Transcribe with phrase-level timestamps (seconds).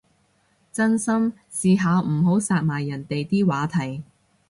[0.71, 4.01] 真心，試下唔好殺埋人哋啲話題